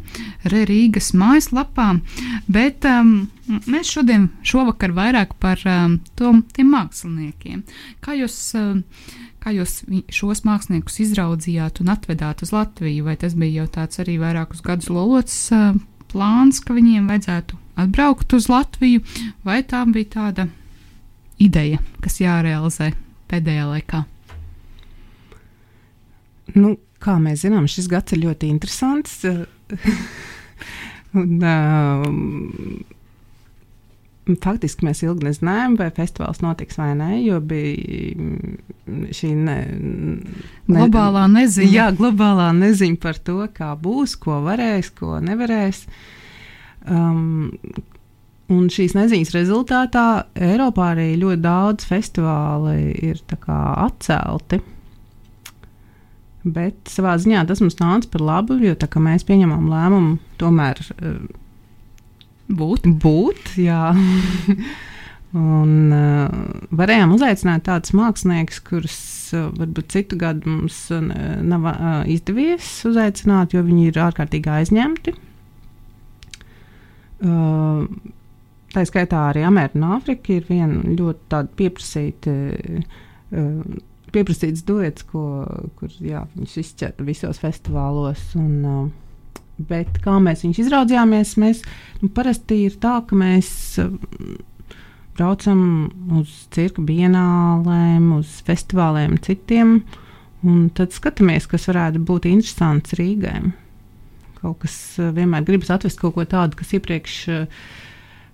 Rīgas 0.51 1.13
mājaslapā, 1.17 1.89
bet 2.51 2.87
um, 2.89 3.15
mēs 3.71 3.91
šodien, 3.97 4.29
šovakar 4.47 4.95
vairāk 4.97 5.35
par 5.43 5.63
um, 5.69 5.99
to, 6.19 6.35
tiem 6.57 6.73
māksliniekiem. 6.75 7.65
Kā 8.05 8.17
jūs, 8.19 8.37
um, 8.59 8.85
kā 9.43 9.55
jūs 9.57 9.81
šos 10.13 10.45
māksliniekus 10.49 11.01
izraudzījāt 11.07 11.83
un 11.83 11.95
atvedāt 11.95 12.45
uz 12.47 12.55
Latviju? 12.55 13.07
Vai 13.09 13.17
tas 13.21 13.37
bija 13.39 13.63
jau 13.63 13.73
tāds 13.81 14.03
arī 14.03 14.21
vairākus 14.23 14.63
gadus 14.67 14.91
lolots 14.93 15.43
uh, 15.57 15.75
plāns, 16.11 16.63
ka 16.65 16.77
viņiem 16.77 17.11
vajadzētu 17.11 17.59
atbraukt 17.81 18.35
uz 18.37 18.49
Latviju, 18.51 19.03
vai 19.47 19.63
tā 19.67 19.83
bija 19.89 20.15
tāda 20.17 20.49
ideja, 21.41 21.81
kas 22.05 22.21
jārealizē 22.21 22.93
pēdējā 23.31 23.67
laikā? 23.71 24.05
Nu, 26.55 26.75
Kā 27.01 27.17
mēs 27.23 27.45
zinām, 27.47 27.69
šis 27.71 27.89
gads 27.91 28.13
ir 28.17 28.25
ļoti 28.27 28.51
interesants. 28.53 29.21
un, 31.21 31.37
uh, 31.41 32.97
Faktiski 34.39 34.85
mēs 34.87 35.01
ilgi 35.03 35.27
nezinājām, 35.27 35.77
vai 35.81 35.89
festivāls 35.95 36.43
notiks 36.45 36.79
vai 36.79 36.93
nē, 36.99 37.09
jo 37.25 37.39
bija 37.43 38.13
šī 39.17 39.31
ne, 39.35 39.57
ne, 39.73 40.19
globālā 40.69 41.25
neziņa. 41.33 41.73
Jā, 41.73 41.87
globālā 41.97 42.51
neziņa 42.55 43.01
par 43.03 43.19
to, 43.27 43.41
kā 43.57 43.73
būs, 43.81 44.15
ko 44.21 44.43
varēs, 44.45 44.93
ko 44.95 45.19
nevarēs. 45.25 45.83
Um, 46.91 47.51
un 48.53 48.69
šīs 48.73 48.95
neziņas 48.99 49.35
rezultātā 49.35 50.07
Eiropā 50.37 50.93
arī 50.95 51.15
ļoti 51.21 51.43
daudz 51.45 51.89
festivāli 51.89 52.93
ir 53.11 53.25
atcelti. 53.49 54.61
Bet 56.41 56.89
savā 56.89 57.17
ziņā 57.21 57.43
tas 57.49 57.61
mums 57.61 57.77
nāca 57.81 58.09
par 58.13 58.23
labu, 58.25 58.57
jo 58.65 58.73
mēs 59.05 59.27
pieņemam 59.29 59.67
lēmumu 59.69 60.15
tomēr 60.41 60.79
uh, 60.81 61.19
būt. 62.49 62.87
būt 63.03 63.59
jā. 63.61 63.91
Un 65.31 65.93
uh, 65.95 66.31
varējām 66.75 67.13
uzaicināt 67.15 67.63
tādus 67.69 67.93
māksliniekus, 67.95 68.63
kurus 68.67 68.97
uh, 69.37 69.51
varbūt 69.55 69.93
citu 69.95 70.17
gadu 70.19 70.49
mums 70.51 70.79
uh, 70.91 71.05
nav 71.45 71.69
uh, 71.71 71.91
izdevies 72.11 72.71
uzaicināt, 72.89 73.55
jo 73.55 73.63
viņi 73.67 73.91
ir 73.93 74.01
ārkārtīgi 74.09 74.51
aizņemti. 74.57 75.15
Uh, 77.21 77.85
tā 78.73 78.83
skaitā 78.89 79.29
arī 79.29 79.45
Amerika 79.45 79.77
un 79.79 79.87
Āfrika 79.99 80.35
ir 80.35 80.49
viena 80.49 80.97
ļoti 80.97 81.45
pieprasīta. 81.61 82.35
Uh, 83.31 83.79
pieprasīts 84.15 84.65
duets, 84.67 85.05
ko, 85.11 85.45
kur 85.79 85.93
jā, 86.05 86.25
viņš 86.37 86.57
izķerta 86.65 87.07
visos 87.07 87.41
festivālos. 87.43 88.23
Un, 88.39 88.53
uh, 88.65 89.41
bet 89.71 90.01
kā 90.05 90.17
mēs 90.23 90.45
viņus 90.45 90.63
izraudzījāmies, 90.65 91.35
mēs 91.41 91.65
nu, 92.01 92.11
parasti 92.17 92.63
ir 92.67 92.79
tā, 92.83 92.99
ka 93.07 93.19
mēs 93.19 93.51
uh, 93.83 93.91
braucam 95.19 95.63
uz 96.21 96.33
cirka 96.55 96.85
bienālēm, 96.87 98.13
uz 98.19 98.41
festivāliem, 98.47 99.19
citiem, 99.25 99.81
un 100.47 100.69
tad 100.77 100.97
skatāmies, 100.97 101.49
kas 101.51 101.69
varētu 101.71 102.03
būt 102.09 102.31
interesants 102.31 102.97
Rīgai. 102.99 103.53
Kaut 104.41 104.63
kas 104.65 104.81
uh, 105.01 105.13
vienmēr 105.17 105.45
gribas 105.49 105.73
atvest 105.75 106.01
kaut 106.01 106.17
ko 106.17 106.27
tādu, 106.29 106.61
kas 106.61 106.75
iepriekš 106.79 107.21
uh, 107.29 107.63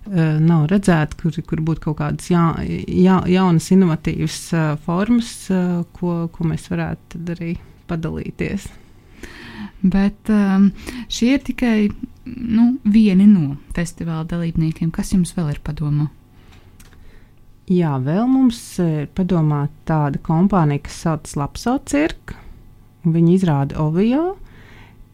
nav 0.09 0.67
redzēta, 0.71 1.17
kur, 1.19 1.35
kur 1.47 1.61
būtu 1.67 1.83
kaut 1.87 1.97
kādas 2.01 2.31
jā, 2.31 2.43
jā, 2.63 3.19
jaunas, 3.31 3.69
inovatīvas 3.75 4.41
uh, 4.55 4.67
formas, 4.85 5.31
uh, 5.51 5.81
ko, 5.97 6.25
ko 6.33 6.47
mēs 6.47 6.69
varētu 6.71 7.23
arī 7.35 7.55
padalīties. 7.89 8.67
Bet 9.81 10.29
um, 10.33 10.71
šie 11.11 11.35
ir 11.37 11.43
tikai 11.45 11.89
nu, 12.25 12.77
vieni 12.83 13.27
no 13.29 13.57
festivāla 13.75 14.25
dalībniekiem. 14.29 14.91
Kas 14.93 15.13
jums 15.13 15.35
vēl 15.37 15.53
ir 15.53 15.61
padomā? 15.65 16.09
Jā, 17.67 17.97
vēl 17.99 18.23
mums 18.31 18.59
ir 18.79 19.09
padomā 19.15 19.65
tāda 19.87 20.21
kompānija, 20.23 20.85
kas 20.85 21.01
saucas 21.03 21.35
Lapso 21.37 21.75
cirka. 21.85 22.37
Viņi 23.07 23.35
izrāda 23.37 23.77
Ovio, 23.83 24.37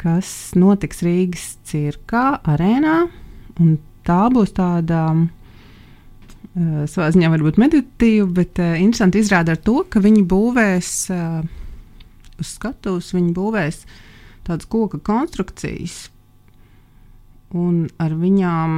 kas 0.02 0.54
notiks 0.58 1.04
Rīgas 1.06 1.58
cirkā, 1.68 2.40
arēnā. 2.54 3.00
Un 3.62 3.76
tā 4.08 4.28
būs 4.34 4.54
tāda. 4.58 5.06
Uh, 6.54 6.84
savā 6.86 7.08
ziņā 7.10 7.32
varbūt 7.34 7.58
meditatīva, 7.58 8.28
bet 8.38 8.60
uh, 8.62 8.76
interesanti 8.78 9.24
izrāda 9.24 9.56
ar 9.56 9.62
to, 9.66 9.80
ka 9.90 9.98
viņi 10.04 10.22
būvēs 10.30 10.90
uh, 11.10 11.40
uz 12.38 12.52
skatuves, 12.60 13.14
viņi 13.16 13.32
būvēs 13.34 13.80
tādas 14.46 14.68
koka 14.70 15.00
konstrukcijas, 15.02 16.12
un 17.58 17.88
ar 17.98 18.14
viņām 18.20 18.76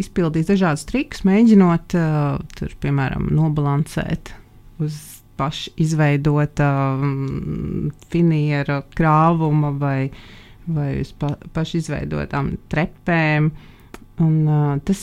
izpildīs 0.00 0.48
dažādas 0.48 0.86
trikus, 0.88 1.26
mēģinot, 1.28 1.98
uh, 1.98 2.40
tur, 2.56 2.72
piemēram, 2.80 3.28
nobalansēt 3.36 4.32
uz 4.80 4.96
pašu 5.36 5.74
izveidota 5.84 6.70
um, 6.96 7.92
finiera 8.08 8.80
krāvuma 8.96 9.74
vai, 9.76 10.08
vai 10.64 10.88
uz 11.02 11.12
pa, 11.20 11.34
pašu 11.52 11.82
izveidotām 11.82 12.54
trepēm. 12.72 13.52
Uh, 13.52 13.70
Un, 14.22 14.34
uh, 14.46 14.74
tas, 14.86 15.00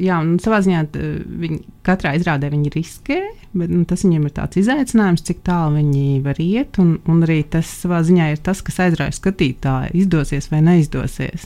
jā, 0.00 0.16
un 0.24 0.38
savā 0.40 0.62
ziņā 0.64 0.84
viņi 0.96 1.58
katrā 1.84 2.14
izrādē 2.16 2.48
viņi 2.48 2.70
riskē, 2.72 3.18
bet 3.52 3.68
nu, 3.68 3.82
tas 3.88 4.06
viņiem 4.06 4.24
ir 4.24 4.32
tāds 4.38 4.56
izaicinājums, 4.62 5.24
cik 5.26 5.42
tālu 5.44 5.82
viņi 5.82 6.22
var 6.24 6.40
iet. 6.40 6.78
Un, 6.80 6.94
un 7.04 7.20
arī 7.26 7.42
tas 7.44 7.68
savā 7.82 8.00
ziņā 8.06 8.30
ir 8.32 8.40
tas, 8.44 8.64
kas 8.64 8.80
aizrauja 8.86 9.12
skatītāju, 9.18 9.92
izdosies 10.00 10.48
vai 10.52 10.62
neizdosies. 10.64 11.44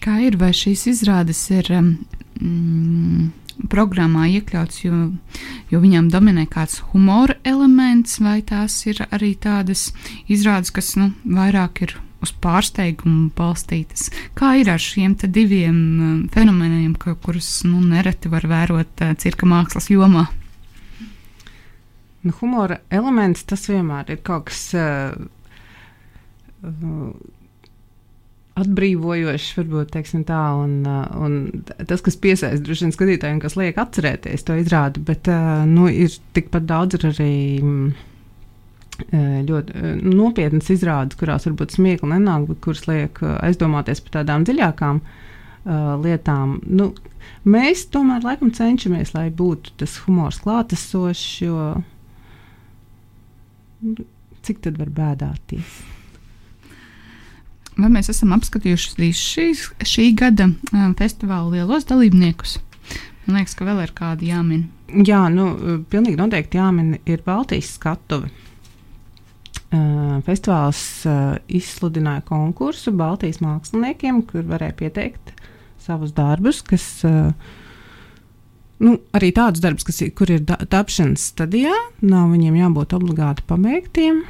Kā 0.00 0.16
ir, 0.24 0.40
vai 0.40 0.54
šīs 0.56 0.86
izrādes 0.94 1.42
ir 1.52 1.68
mm, 1.76 3.28
programmā 3.68 4.30
iekļauts, 4.38 4.84
jo, 4.86 5.00
jo 5.68 5.80
viņām 5.82 6.08
dominē 6.12 6.46
kāds 6.48 6.80
humora 6.94 7.36
elements, 7.44 8.16
vai 8.24 8.40
tās 8.40 8.78
ir 8.88 9.04
arī 9.10 9.34
tādas 9.36 9.90
izrādes, 10.32 10.72
kas 10.72 10.94
nu, 10.96 11.12
vairāk 11.28 11.84
ir 11.84 12.00
uz 12.24 12.32
pārsteigumu 12.44 13.30
balstītas. 13.36 14.08
Kā 14.38 14.54
ir 14.60 14.70
ar 14.72 14.82
šiem 14.82 15.16
diviem 15.20 15.76
um, 15.76 16.20
fenomeniem, 16.32 16.94
kurus 17.00 17.62
nu, 17.66 17.80
nereti 17.80 18.30
var 18.32 18.46
vērot 18.50 19.04
uh, 19.04 19.16
cirka 19.20 19.48
mākslas 19.48 19.90
jomā? 19.92 20.26
Nu, 22.20 22.32
humora 22.40 22.80
elements 22.92 23.46
tas 23.48 23.64
vienmēr 23.70 24.12
ir 24.12 24.24
kaut 24.24 24.50
kas. 24.50 24.70
Uh, 24.76 25.28
uh, 26.64 27.12
Atbrīvojošs, 28.60 29.54
varbūt 29.56 29.94
tā, 30.28 30.40
un, 30.58 30.72
uh, 30.84 31.04
un 31.22 31.36
tas, 31.88 32.02
kas 32.04 32.18
piesaista 32.20 32.58
droši 32.66 32.84
vien 32.84 32.92
skatītājiem, 32.92 33.38
kas 33.40 33.54
liek 33.56 33.78
atcerēties 33.78 34.44
to 34.44 34.56
izrādi, 34.60 35.00
bet 35.06 35.30
uh, 35.32 35.62
nu, 35.70 35.86
ir 35.88 36.12
tikpat 36.36 36.66
daudz 36.68 36.98
arī 36.98 37.62
mm, 37.62 38.09
ļoti 39.10 39.96
nopietnas 40.04 40.70
izrādes, 40.72 41.18
kurās 41.20 41.46
varbūt 41.48 41.76
smiekli 41.76 42.12
nenāk, 42.12 42.48
bet 42.50 42.62
kuras 42.64 42.86
liek 42.88 43.20
aizdomāties 43.40 44.02
par 44.04 44.20
tādām 44.20 44.46
dziļākām 44.48 45.00
uh, 45.00 45.20
lietām. 46.00 46.58
Nu, 46.66 46.90
mēs 47.44 47.86
tomēr 47.92 48.24
laikam 48.24 48.52
cenšamies, 48.54 49.14
lai 49.14 49.28
būtu 49.30 49.76
tas 49.80 49.98
humors 50.06 50.40
klātesošs, 50.44 51.28
jo 51.44 51.70
nu, 53.84 54.08
cik 54.46 54.62
tad 54.64 54.80
var 54.80 54.90
bēdāties? 54.96 55.78
Vai 57.80 57.88
mēs 57.88 58.10
esam 58.12 58.34
apskatījuši 58.36 59.12
šīs, 59.16 59.62
šī 59.88 60.10
gada 60.18 60.50
festivāla 60.98 61.54
lielos 61.54 61.86
dalībniekus? 61.88 62.58
Man 63.26 63.38
liekas, 63.38 63.54
ka 63.56 63.64
vēl 63.68 63.84
ir 63.84 63.92
kādi 63.96 64.30
jāmin. 64.32 64.66
Jā, 65.06 65.28
nu, 65.32 65.52
pilnīgi 65.92 66.18
noteikti 66.18 66.58
jāmin 66.58 66.96
ir 67.06 67.22
Baltijas 67.24 67.76
skatuve. 67.76 68.28
Uh, 69.70 70.18
festivāls 70.26 70.80
uh, 71.06 71.36
izsludināja 71.46 72.24
konkursu 72.26 72.90
Baltijas 72.90 73.38
māksliniekiem, 73.38 74.24
kur 74.26 74.42
varēja 74.48 74.74
pieteikt 74.80 75.30
savus 75.78 76.10
darbus, 76.16 76.58
kas 76.66 76.86
uh, 77.06 77.28
nu, 78.82 78.96
arī 79.14 79.28
tādus 79.36 79.62
darbus, 79.62 79.86
kas 79.86 80.00
kur 80.18 80.32
ir 80.34 80.42
tapšanas 80.42 81.28
stadijā, 81.30 81.76
nav 82.02 82.32
viņiem 82.34 82.56
jābūt 82.64 82.96
obligāti 82.98 83.46
pabeigtiem. 83.46 84.24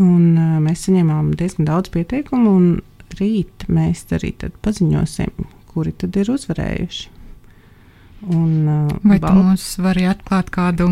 Un, 0.00 0.22
uh, 0.40 0.56
mēs 0.64 0.86
saņēmām 0.86 1.34
diezgan 1.36 1.68
daudz 1.68 1.92
pieteikumu, 1.92 2.54
un 2.56 3.18
rīt 3.20 3.66
mēs 3.68 4.06
arī 4.16 4.32
paziņosim, 4.64 5.50
kuri 5.74 5.92
tad 6.00 6.16
ir 6.16 6.32
uzvarējuši. 6.32 7.12
Un, 8.32 8.50
uh, 8.64 8.96
Vai 9.04 9.20
tu 9.20 9.34
mums 9.36 9.68
vari 9.84 10.08
atklāt 10.08 10.48
kādu 10.54 10.88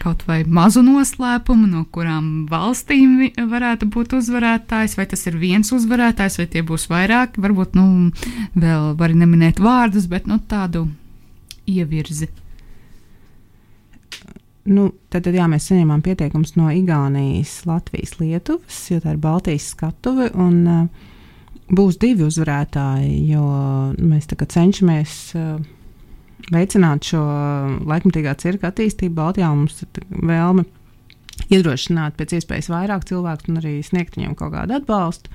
kaut 0.00 0.24
vai 0.28 0.40
mazu 0.44 0.82
noslēpumu, 0.86 1.66
no 1.70 1.84
kurām 1.92 2.46
valstīm 2.50 3.18
varētu 3.50 3.88
būt 3.92 4.16
uzvarētājs, 4.18 4.96
vai 4.98 5.06
tas 5.10 5.26
ir 5.28 5.38
viens 5.40 5.72
uzvarētājs, 5.74 6.38
vai 6.40 6.48
tie 6.52 6.62
būs 6.66 6.88
vairāki. 6.92 7.42
Varbūt 7.44 7.76
nu, 7.78 7.86
vēl 8.54 8.92
var 8.98 9.14
neminēt 9.16 9.62
vārdus, 9.62 10.08
bet 10.10 10.28
nu, 10.30 10.38
tādu 10.50 10.86
ievirzi. 11.66 12.30
Nu, 14.66 14.88
tad, 15.12 15.28
tad 15.28 15.34
jā, 15.36 15.46
mēs 15.50 15.68
saņēmām 15.70 16.00
pieteikumus 16.02 16.56
no 16.58 16.72
Igaunijas, 16.74 17.60
Latvijas, 17.68 18.16
Lietuvas, 18.18 18.80
jo 18.90 18.98
tā 19.02 19.14
ir 19.14 19.20
Baltijas 19.22 19.68
skatuve. 19.76 20.32
Un, 20.34 20.56
uh, 20.66 21.12
būs 21.70 21.98
divi 22.02 22.26
uzvarētāji, 22.26 23.14
jo 23.30 23.46
mēs 23.98 24.28
cenšamies 24.30 25.14
uh, 25.38 25.56
veicināt 26.54 27.08
šo 27.10 27.22
laikmatīgā 27.88 28.34
cirka 28.40 28.70
attīstību 28.70 29.16
Baltijā. 29.16 29.50
Mums 29.54 29.82
ir 29.84 30.06
vēlme 30.30 30.66
iedrošināt 31.52 32.16
pēc 32.18 32.38
iespējas 32.38 32.70
vairāk 32.72 33.06
cilvēku 33.08 33.52
un 33.52 33.60
arī 33.60 33.78
sniegt 33.86 34.18
viņiem 34.18 34.36
kaut 34.38 34.54
kādu 34.54 34.78
atbalstu. 34.78 35.32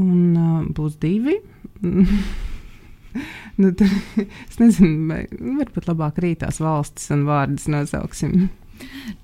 Un 0.00 0.34
uh, 0.34 0.66
būs 0.74 0.98
divi. 1.02 1.38
nu, 3.60 3.70
tur, 3.78 3.90
es 4.18 4.58
nezinu, 4.58 5.06
vai 5.10 5.22
varbūt 5.30 5.88
labāk 5.90 6.18
rītās 6.24 6.60
valstis 6.62 7.12
un 7.14 7.26
vārdus 7.28 7.68
nosauksim. 7.70 8.48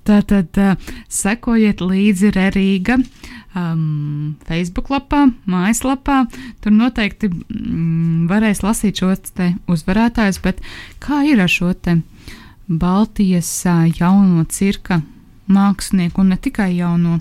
Tātad 0.08 0.56
uh, 0.58 0.90
sekojiet 1.12 1.82
līdzi 1.84 2.32
Rīga 2.34 2.98
um, 3.54 4.36
Facebook 4.48 4.90
lapā, 4.92 5.26
mājaslapā. 5.50 6.24
Tur 6.62 6.74
noteikti 6.74 7.30
mm, 7.30 8.26
varēs 8.30 8.64
lasīt 8.64 9.02
šos 9.02 9.32
uzvarētājus, 9.70 10.40
bet 10.44 10.60
kā 11.02 11.24
ir 11.28 11.42
ar 11.42 11.50
šo 11.50 11.74
Baltijas 12.70 13.50
uh, 13.66 13.86
jauno 13.90 14.44
cirka 14.48 15.02
mākslinieku, 15.50 16.22
un 16.22 16.32
ne 16.32 16.38
tikai 16.40 16.70
jauno, 16.76 17.18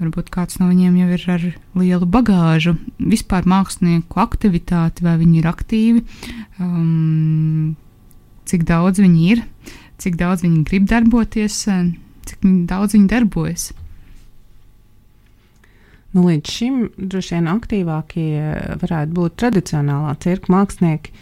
varbūt 0.00 0.30
kāds 0.32 0.60
no 0.60 0.68
viņiem 0.70 0.98
jau 1.00 1.08
ir 1.16 1.24
ar 1.34 1.46
lielu 1.78 2.08
bagāžu, 2.08 2.76
vispār 2.98 3.46
mākslinieku 3.48 4.22
aktivitāti, 4.22 5.04
vai 5.06 5.16
viņi 5.20 5.40
ir 5.40 5.48
aktīvi, 5.50 6.04
um, 6.62 7.74
cik 8.48 8.66
daudz 8.68 9.02
viņi 9.02 9.26
ir, 9.34 9.44
cik 10.02 10.18
daudz 10.20 10.44
viņi 10.44 10.64
grib 10.68 10.88
darboties, 10.90 11.62
cik 12.28 12.44
daudz 12.70 12.96
viņi 12.96 13.10
darbojas. 13.10 13.70
Nu, 16.12 16.26
līdz 16.28 16.52
šim 16.52 16.80
droši 17.00 17.38
vien 17.38 17.48
aktīvākie 17.48 18.32
varētu 18.82 19.14
būt 19.16 19.36
tradicionālā 19.40 20.12
cirka 20.20 20.52
mākslinieki. 20.52 21.14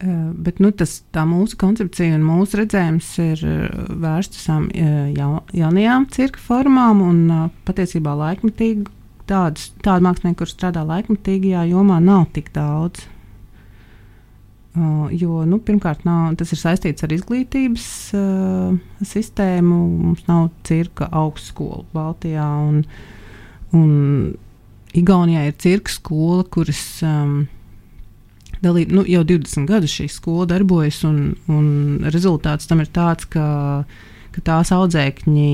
Eh, 0.00 0.08
bet 0.32 0.62
nu, 0.64 0.70
tas, 0.72 1.02
tā 1.12 1.26
mūsu 1.28 1.58
koncepcija 1.60 2.14
un 2.16 2.22
mūsu 2.24 2.62
redzējums 2.62 3.08
ir 3.20 3.42
eh, 3.44 3.66
vērsts 4.00 4.40
uz 4.40 4.70
eh, 4.72 5.10
ja, 5.12 5.26
jaunajām 5.52 6.06
cirka 6.14 6.40
formām 6.40 7.02
un 7.04 7.18
patiesībā 7.68 8.14
laikmetīgi. 8.22 8.88
Tādus, 9.28 9.68
tādu 9.84 10.08
mākslinieku, 10.08 10.40
kurš 10.40 10.56
strādā 10.56 10.86
laikmatīgajā 10.88 11.66
jomā, 11.68 12.00
nav 12.02 12.24
tik 12.32 12.48
daudz. 12.56 13.04
Uh, 14.70 15.08
jo 15.10 15.42
nu, 15.50 15.58
pirmkārt, 15.66 16.04
nav, 16.06 16.36
tas 16.38 16.52
ir 16.54 16.60
saistīts 16.60 17.02
ar 17.02 17.10
izglītības 17.10 17.86
uh, 18.14 18.76
sistēmu. 19.02 19.78
Mums 20.04 20.28
nav 20.28 20.52
cirka 20.68 21.08
augstskola 21.10 21.82
Baltijā. 21.90 22.46
Un, 22.68 22.84
uh, 22.84 23.16
Un 23.76 24.36
Igaunijā 24.90 25.46
ir 25.46 25.56
cirka 25.62 25.92
skola, 25.94 26.42
kuras 26.50 26.82
um, 27.06 27.44
dalība, 28.64 28.96
nu, 28.98 29.04
jau 29.06 29.22
20 29.26 29.68
gadus 29.70 29.92
šī 29.94 30.08
skola 30.10 30.48
darbojas, 30.50 31.04
un, 31.06 31.36
un 31.50 31.68
rezultāts 32.10 32.66
tam 32.70 32.82
ir 32.82 32.90
tāds, 32.90 33.28
ka, 33.30 33.44
ka 34.34 34.42
tās 34.48 34.72
audzēkņi 34.74 35.52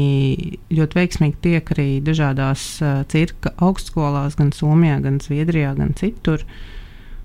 ļoti 0.79 1.01
veiksmīgi 1.01 1.37
tiek 1.45 1.75
arī 1.77 1.91
dažādās 2.07 2.65
uh, 2.81 3.03
cirka 3.13 3.53
augstskolās, 3.61 4.39
gan 4.41 4.55
Somijā, 4.57 5.03
gan 5.05 5.21
Zviedrijā, 5.21 5.75
gan 5.77 5.93
citur. 6.01 6.47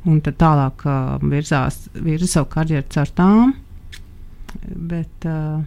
Un 0.09 0.17
tad 0.25 0.39
tālāk 0.41 0.85
uh, 0.89 1.21
virzās, 1.21 1.83
virza 1.93 2.29
savu 2.29 2.49
karjeru 2.49 2.87
caur 2.89 3.13
tām. 3.17 3.55
Bet 4.91 5.29
uh, 5.29 5.61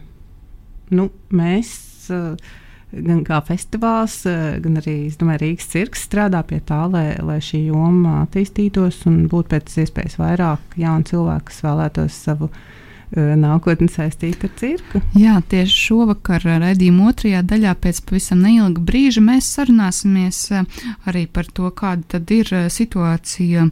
nu, 0.90 1.08
mēs. 1.30 1.74
Uh, 2.10 2.60
gan 3.02 3.24
kā 3.26 3.40
festivāls, 3.44 4.22
eh, 4.28 4.58
gan 4.62 4.78
arī 4.80 4.96
domāju, 5.18 5.42
Rīgas 5.42 5.70
cirks 5.72 6.06
strādā 6.08 6.44
pie 6.46 6.60
tā, 6.60 6.84
lai, 6.90 7.16
lai 7.22 7.40
šī 7.42 7.66
joma 7.68 8.22
attīstītos 8.24 9.04
un 9.10 9.24
būtu 9.30 9.54
pēc 9.54 9.74
iespējas 9.84 10.18
vairāk 10.20 10.78
jaunu 10.80 11.08
cilvēku, 11.08 11.48
kas 11.50 11.62
vēlētos 11.64 12.20
savu 12.28 12.50
uh, 12.50 13.34
nākotni 13.40 13.88
saistīt 13.90 14.44
ar 14.46 14.52
cirku. 14.60 15.02
Jā, 15.18 15.38
tieši 15.50 15.80
šovakar 15.88 16.46
redzījuma 16.62 17.10
otrajā 17.10 17.42
daļā 17.46 17.74
pēc 17.82 18.02
pavisam 18.08 18.44
neilga 18.44 18.82
brīža 18.82 19.24
mēs 19.24 19.50
sarunāsimies 19.56 20.42
eh, 20.52 20.82
arī 21.10 21.26
par 21.26 21.50
to, 21.50 21.70
kāda 21.74 22.16
tad 22.16 22.34
ir 22.34 22.52
situācija 22.70 23.68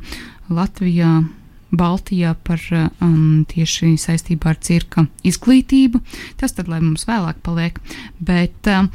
Latvijā 0.51 1.21
Baltijā 1.73 2.35
par 2.45 2.61
um, 3.01 3.45
tieši 3.49 3.95
saistībā 4.01 4.53
ar 4.53 4.59
cirka 4.61 5.07
izglītību. 5.25 6.03
Tas 6.41 6.53
tad, 6.53 6.69
lai 6.69 6.83
mums 6.85 7.07
vēlāk 7.09 7.41
paliek. 7.45 7.79
Bet 8.21 8.69
um, 8.69 8.91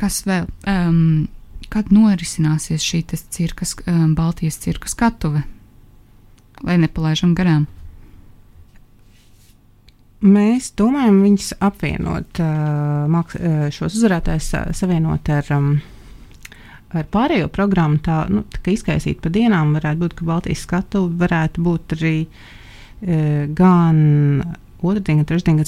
kas 0.00 0.24
vēl? 0.26 0.48
Um, 0.66 1.28
kad 1.72 1.92
norisināsies 1.94 2.82
šī 2.84 3.04
cirkas, 3.32 3.76
um, 3.86 4.16
Baltijas 4.18 4.58
cirka 4.60 4.90
skatuve? 4.90 5.44
Lai 6.66 6.76
nepalaidām 6.82 7.36
garām. 7.38 7.68
Mēs 10.22 10.72
domājam 10.78 11.22
viņus 11.22 11.54
apvienot, 11.62 12.42
uh, 12.42 13.70
šos 13.74 13.94
uzvarētājus 13.94 14.52
savienot 14.78 15.30
ar 15.34 15.54
um, 15.54 15.72
ar 16.92 17.06
pārējo 17.12 17.48
programmu 17.52 18.00
tā, 18.04 18.24
nu, 18.32 18.44
tā 18.56 18.74
izkaisīt 18.74 19.22
pa 19.24 19.32
dienām, 19.32 19.74
varētu 19.78 20.04
būt, 20.04 20.18
ka 20.18 20.28
Baltijas 20.28 20.66
skatu 20.66 21.06
varētu 21.20 21.64
būt 21.64 21.96
arī 21.98 22.16
e, 22.24 23.22
gan 23.56 24.02
otrdien, 24.82 25.22
trešdien 25.26 25.60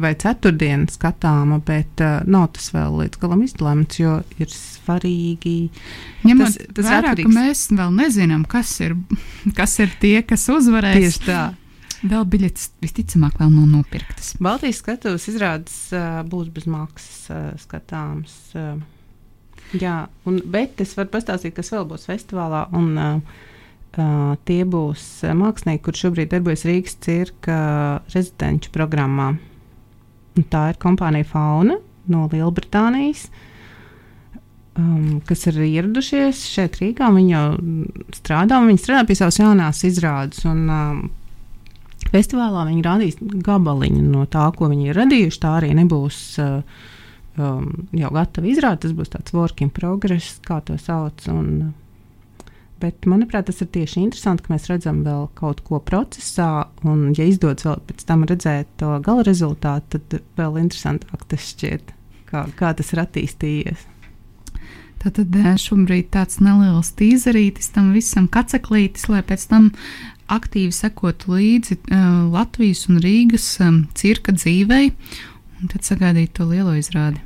vai 0.00 0.12
ceturtdien 0.20 0.84
skatāma, 0.92 1.58
bet 1.64 2.02
uh, 2.04 2.20
nav 2.28 2.50
tas 2.56 2.68
vēl 2.74 2.98
līdz 3.00 3.20
galam 3.22 3.44
izlemts, 3.46 4.00
jo 4.00 4.18
ir 4.36 4.52
svarīgi. 4.52 5.56
Ņemot 6.26 6.58
tas, 6.58 6.70
tas 6.76 6.90
vērā, 6.90 7.14
ka 7.22 7.32
mēs 7.32 7.66
vēl 7.72 7.96
nezinām, 7.96 8.44
kas 8.48 8.74
ir, 8.84 8.96
kas 9.56 9.78
ir 9.82 9.92
tie, 10.02 10.18
kas 10.26 10.46
uzvarēs. 10.52 11.00
Tieši 11.00 11.26
tā. 11.28 11.42
Vēl 12.02 12.24
biļetes 12.26 12.72
visticamāk 12.82 13.36
vēl 13.38 13.52
nav 13.54 13.68
nopirktas. 13.76 14.32
Baltijas 14.42 14.80
skatuves 14.82 15.28
izrādes 15.30 15.76
uh, 15.94 16.20
būs 16.26 16.50
bez 16.52 16.66
maksas 16.70 17.30
uh, 17.30 17.44
skatāmas. 17.62 18.34
Uh, 18.58 18.74
Jā, 19.80 20.02
un, 20.28 20.40
bet 20.52 20.80
es 20.84 20.92
varu 20.98 21.12
pastāstīt, 21.14 21.54
kas 21.56 21.72
vēl 21.72 21.86
būs 21.88 22.04
festivālā. 22.10 22.66
Un, 22.76 22.90
uh, 23.00 23.38
uh, 23.96 24.34
tie 24.48 24.62
būs 24.68 25.06
mākslinieki, 25.38 25.84
kurš 25.86 26.06
šobrīd 26.06 26.32
darbojas 26.34 26.66
Rīgas 26.68 26.98
cirka 27.04 27.56
rezidenču 28.12 28.72
programmā. 28.74 29.32
Un 30.36 30.46
tā 30.52 30.66
ir 30.72 30.80
kompānija 30.80 31.28
Fauna 31.28 31.78
no 32.12 32.26
Lielbritānijas. 32.32 33.26
Um, 34.72 35.20
kas 35.28 35.44
ir 35.50 35.58
ieradušies 35.60 36.46
šeit 36.48 36.78
Rīgā. 36.80 37.10
Viņi 37.12 37.34
jau 37.34 37.46
strādā, 38.16 38.60
viņi 38.64 38.80
strādā 38.80 39.04
pie 39.08 39.18
savas 39.18 39.40
jaunās 39.40 39.82
izrādes. 39.84 40.46
Un, 40.48 40.64
um, 40.72 41.02
festivālā 42.12 42.64
viņi 42.70 42.84
rādīs 42.86 43.20
gabaliņu 43.20 44.06
no 44.06 44.24
tā, 44.32 44.48
ko 44.56 44.70
viņi 44.72 44.88
ir 44.88 45.00
radījuši. 45.00 45.40
Tā 45.44 45.58
arī 45.60 45.72
nebūs 45.76 46.22
uh, 46.40 46.88
um, 47.38 47.68
jau 47.96 48.10
gatava 48.14 48.50
izrāde. 48.50 48.82
Tas 48.86 48.96
būs 48.96 49.12
tāds 49.14 49.36
work 49.36 49.62
in 49.64 49.70
progress, 49.74 50.38
kā 50.46 50.60
to 50.66 50.76
sauc. 50.80 51.24
Un, 51.32 51.72
bet, 52.82 53.06
manuprāt, 53.08 53.46
tas 53.48 53.62
ir 53.64 53.70
tieši 53.74 54.02
interesanti, 54.02 54.46
ka 54.46 54.54
mēs 54.54 54.68
redzam 54.70 55.02
vēl 55.06 55.28
kaut 55.38 55.62
ko 55.66 55.80
procesā, 55.84 56.66
un, 56.82 57.10
ja 57.16 57.28
izdodas 57.28 57.68
vēl 57.68 57.80
pēc 57.88 58.04
tam 58.08 58.26
redzēt 58.28 58.76
to 58.82 58.96
gala 59.04 59.24
rezultātu, 59.28 59.98
tad 59.98 60.20
vēl 60.40 60.60
interesantāk 60.64 61.26
tas 61.30 61.48
šķiet, 61.54 61.96
kā, 62.32 62.46
kā 62.58 62.74
tas 62.78 62.94
ir 62.94 63.04
attīstījies. 63.06 63.88
Tad 65.02 65.18
eh, 65.18 65.54
šobrīd 65.58 66.12
tāds 66.14 66.38
neliels 66.38 66.92
tīzerītis 66.98 67.72
tam 67.74 67.90
visam, 67.96 68.28
kaceklītis, 68.30 69.08
lai 69.10 69.24
pēc 69.26 69.48
tam 69.50 69.72
aktīvi 70.32 70.70
sekotu 70.72 71.34
līdzi 71.34 71.76
uh, 71.80 72.04
Latvijas 72.32 72.86
un 72.88 73.00
Rīgas 73.02 73.48
um, 73.60 73.82
cirka 73.98 74.32
dzīvei 74.32 74.92
un 75.62 75.70
tad 75.70 75.86
sagaidīt 75.86 76.34
to 76.36 76.48
lielo 76.50 76.74
izrādi. 76.78 77.22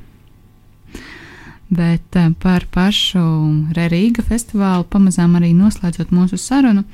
Bet 1.67 2.15
eh, 2.15 2.29
par 2.39 2.63
pašu 2.71 3.21
Rīga 3.75 4.23
festivālu 4.23 4.85
pamazām 4.87 5.35
arī 5.35 5.51
noslēdzot 5.57 6.13
mūsu 6.15 6.39
sarunu. 6.39 6.85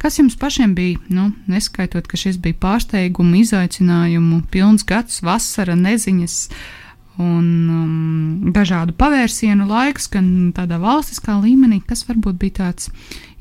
Kas 0.00 0.16
jums 0.16 0.38
pašiem 0.40 0.72
bija, 0.74 1.00
nu, 1.12 1.30
neskaitot, 1.52 2.08
ka 2.08 2.16
šis 2.16 2.38
bija 2.40 2.56
pārsteigumu, 2.62 3.42
izaicinājumu, 3.42 4.40
pilns 4.52 4.86
gads, 4.88 5.20
vasara, 5.26 5.76
neziņas 5.76 6.38
un 7.20 7.44
um, 7.68 8.52
dažādu 8.56 8.96
pavērsienu 8.96 9.66
laiks, 9.68 10.08
gan 10.08 10.52
tādā 10.56 10.78
valstiskā 10.80 11.36
līmenī, 11.42 11.82
kas 11.84 12.06
varbūt 12.08 12.40
bija 12.40 12.62
tāds 12.62 12.88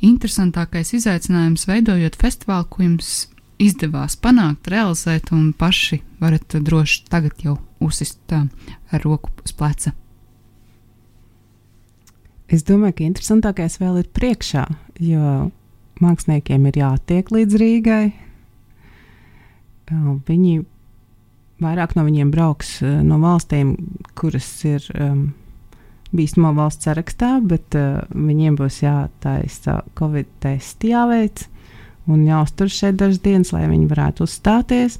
interesantākais 0.04 0.92
izaicinājums 0.98 1.70
veidojot 1.70 2.20
festivālu, 2.20 2.68
ko 2.68 2.84
jums 2.84 3.31
izdevās 3.62 4.18
panākt, 4.20 4.70
realizēt, 4.72 5.32
un 5.36 5.52
paši 5.58 6.02
varat 6.22 6.58
droši 6.58 7.06
tagad 7.12 7.44
jau 7.46 7.58
uzsist 7.82 8.34
ar 8.34 9.04
roku 9.06 9.32
uz 9.46 9.54
pleca? 9.58 9.94
Es 12.52 12.66
domāju, 12.68 12.98
ka 12.98 13.08
interesantākais 13.08 13.78
vēl 13.80 14.02
ir 14.02 14.10
priekšā, 14.12 14.66
jo 15.00 15.52
māksliniekiem 16.04 16.66
ir 16.68 16.82
jātiek 16.82 17.32
līdz 17.32 17.60
Rīgai. 17.62 18.06
Viņi 20.28 20.58
vairāk 21.64 21.96
no 21.96 22.04
viņiem 22.08 22.34
brauks 22.34 22.80
no 22.82 23.22
valstīm, 23.22 23.76
kuras 24.20 24.50
ir 24.68 24.84
um, 24.96 25.30
bīstamo 26.16 26.52
valsts 26.58 26.90
sarakstā, 26.90 27.38
bet 27.44 27.78
uh, 27.80 28.02
viņiem 28.12 28.58
būs 28.60 28.82
jātaisa 28.84 29.82
Covid 30.00 30.32
testi 30.44 30.92
jāveic 30.92 31.46
un 32.10 32.26
jāuztur 32.26 32.72
šeit 32.72 33.00
dažas 33.02 33.22
dienas, 33.24 33.52
lai 33.54 33.68
viņi 33.70 33.90
varētu 33.92 34.26
uzstāties. 34.26 35.00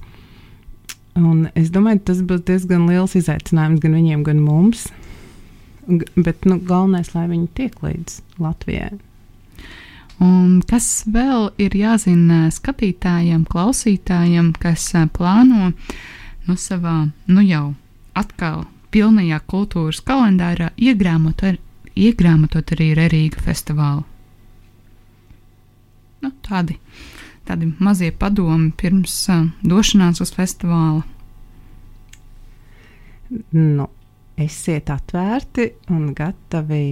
Un 1.20 1.50
es 1.60 1.72
domāju, 1.74 2.04
tas 2.08 2.22
būs 2.24 2.44
diezgan 2.48 2.88
liels 2.88 3.18
izaicinājums 3.20 3.82
gan 3.84 3.96
viņiem, 3.98 4.26
gan 4.28 4.42
mums. 4.44 4.88
Bet 6.16 6.46
nu, 6.48 6.60
galvenais, 6.62 7.12
lai 7.16 7.26
viņi 7.32 7.50
tiek 7.58 7.80
līdz 7.84 8.22
Latvijai. 8.40 9.00
Un 10.22 10.60
kas 10.70 11.02
vēl 11.10 11.50
ir 11.58 11.74
jāzina 11.74 12.46
skatītājiem, 12.54 13.42
klausītājiem, 13.50 14.52
kas 14.62 14.92
plāno 15.16 15.72
nu, 16.46 16.56
savā, 16.56 17.10
nu 17.26 17.42
jau 17.42 17.72
atkal 18.14 18.68
pilnajā 18.94 19.40
kultūras 19.50 20.04
kalendārā 20.06 20.70
iegrāmatot, 20.78 21.58
iegrāmatot 21.98 22.76
arī 22.78 22.94
Rīgas 23.02 23.48
festivālu? 23.48 24.06
Tādi, 26.46 26.78
tādi 27.48 27.72
mazie 27.80 28.12
padomi 28.12 28.72
pirms 28.78 29.16
uh, 29.32 29.48
došanās 29.64 30.22
uz 30.24 30.34
festivālu. 30.36 31.04
Nu, 33.56 33.88
esiet 34.42 34.90
atvērti 34.92 35.70
un 35.94 36.12
gatavi 36.18 36.86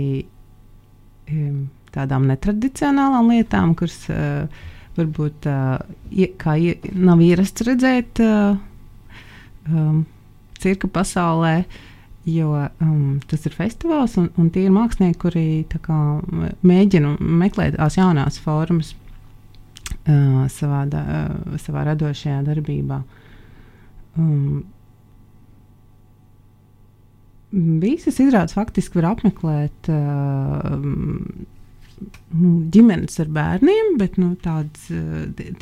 um, 1.33 1.67
tādām 1.93 2.27
netradicionālām 2.29 3.31
lietām, 3.33 3.73
kuras 3.77 4.01
uh, 4.13 4.47
varbūt 4.99 5.49
uh, 5.49 5.77
ie, 6.11 6.31
ie, 6.31 6.73
nav 6.95 7.21
ierasts 7.23 7.65
redzēt 7.67 8.21
uh, 8.23 8.57
um, 9.69 10.03
cirka 10.59 10.89
pasaulē. 10.91 11.63
Jo 12.29 12.51
um, 12.83 13.17
tas 13.25 13.45
ir 13.47 13.55
festivāls, 13.55 14.17
un, 14.19 14.27
un 14.37 14.49
tie 14.53 14.67
ir 14.67 14.73
mākslinieki, 14.75 15.17
kuri 15.21 15.45
kā, 15.71 15.99
mēģina 16.67 17.15
meklēt 17.19 17.77
tās 17.79 17.95
jaunās 17.97 18.37
formas 18.43 18.91
uh, 20.07 20.43
savā, 20.51 20.83
da, 20.89 21.03
uh, 21.03 21.55
savā 21.61 21.85
radošajā 21.89 22.41
darbībā. 22.47 22.99
Um, 24.19 24.65
visas 27.81 28.19
izrādes 28.21 28.53
faktiski 28.57 28.99
var 28.99 29.11
apmeklēt 29.15 29.89
uh, 29.93 30.75
nu, 30.79 32.51
ģimenes 32.73 33.19
ar 33.23 33.31
bērniem, 33.39 33.95
bet 33.99 34.19
nu, 34.21 34.33
tāds, 34.43 34.87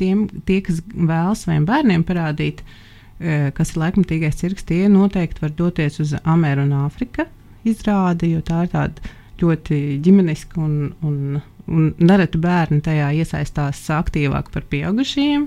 tiem, 0.00 0.28
tie, 0.48 0.60
kas 0.66 0.82
vēlas 0.92 1.46
saviem 1.46 1.66
bērniem 1.68 2.04
parādīt, 2.08 2.62
uh, 2.62 3.48
kas 3.56 3.74
ir 3.74 3.82
laikmatīgais 3.84 4.40
cirks, 4.40 4.68
tie 4.68 4.84
noteikti 4.92 5.46
var 5.46 5.56
doties 5.58 6.00
uz 6.04 6.14
Ameriku 6.24 6.68
un 6.68 6.76
Āfriku 6.84 7.28
izrādi, 7.68 8.34
jo 8.34 8.42
tā 8.44 8.64
ir 8.66 8.74
tāda 8.74 9.14
ļoti 9.38 9.98
ģimeniska 10.04 10.60
un, 10.62 10.76
un 11.06 11.40
un 11.68 11.90
nereti 12.00 12.40
bērni 12.42 12.80
tajā 12.84 13.10
iesaistās 13.20 13.80
aktīvāk 13.94 14.50
par 14.54 14.66
pieaugušajiem. 14.72 15.46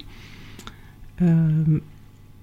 Um, 1.21 1.81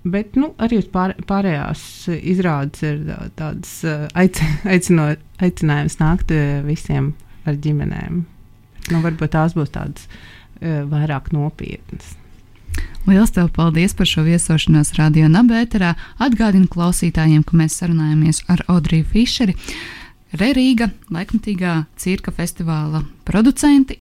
bet 0.07 0.37
nu, 0.39 0.53
arī 0.63 0.81
pār, 0.93 1.17
pārējās 1.29 1.83
izrādes 2.19 2.85
ir 2.87 3.03
tādas 3.39 3.75
uh, 3.87 4.07
aic, 4.19 4.41
aicinot, 4.75 5.23
aicinājums 5.43 5.99
nākt 6.03 6.35
uh, 6.35 6.61
visiem 6.67 7.13
ar 7.49 7.59
ģimenēm. 7.59 8.23
Nu, 8.89 9.03
varbūt 9.05 9.35
tās 9.35 9.57
būs 9.59 9.75
tādas 9.75 10.09
uh, 10.09 10.85
vairāk 10.89 11.33
nopietnas. 11.35 12.17
Lielas 13.09 13.33
tev 13.33 13.49
paldies 13.57 13.95
par 13.97 14.07
šo 14.07 14.23
viesošanos 14.27 14.93
radio 14.99 15.31
nabēterā. 15.33 15.95
Atgādinu 16.21 16.69
klausītājiem, 16.69 17.41
ka 17.47 17.57
mēs 17.57 17.79
sarunājamies 17.81 18.43
ar 18.53 18.61
Audriju 18.69 19.07
Fišeri. 19.09 19.55
Rerīga, 20.37 20.91
laikmatīgā 21.09 21.75
cirka 21.97 22.35
festivāla 22.37 23.01
producenti 23.25 23.97